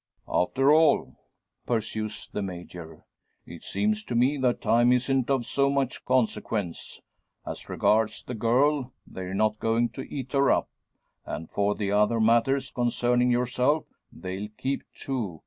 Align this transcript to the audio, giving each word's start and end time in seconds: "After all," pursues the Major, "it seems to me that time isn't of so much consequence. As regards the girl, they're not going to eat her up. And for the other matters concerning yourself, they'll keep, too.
"After 0.27 0.71
all," 0.73 1.13
pursues 1.67 2.27
the 2.33 2.41
Major, 2.41 3.03
"it 3.45 3.63
seems 3.63 4.03
to 4.05 4.15
me 4.15 4.35
that 4.39 4.59
time 4.59 4.91
isn't 4.91 5.29
of 5.29 5.45
so 5.45 5.69
much 5.69 6.03
consequence. 6.05 6.99
As 7.45 7.69
regards 7.69 8.23
the 8.23 8.33
girl, 8.33 8.93
they're 9.05 9.35
not 9.35 9.59
going 9.59 9.89
to 9.89 10.11
eat 10.11 10.33
her 10.33 10.49
up. 10.49 10.69
And 11.23 11.51
for 11.51 11.75
the 11.75 11.91
other 11.91 12.19
matters 12.19 12.71
concerning 12.71 13.29
yourself, 13.29 13.85
they'll 14.11 14.49
keep, 14.57 14.81
too. 14.95 15.39